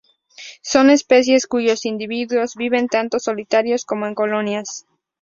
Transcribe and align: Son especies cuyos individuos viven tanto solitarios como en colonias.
Son 0.63 0.89
especies 0.89 1.45
cuyos 1.45 1.85
individuos 1.85 2.55
viven 2.55 2.87
tanto 2.87 3.19
solitarios 3.19 3.85
como 3.85 4.07
en 4.07 4.15
colonias. 4.15 4.87